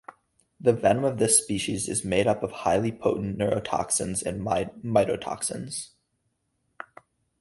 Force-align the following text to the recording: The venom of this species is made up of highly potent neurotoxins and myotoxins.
The 0.59 0.73
venom 0.73 1.03
of 1.05 1.19
this 1.19 1.37
species 1.39 1.87
is 1.87 2.03
made 2.03 2.25
up 2.25 2.41
of 2.41 2.51
highly 2.51 2.91
potent 2.91 3.37
neurotoxins 3.37 4.25
and 4.25 4.41
myotoxins. 4.43 5.89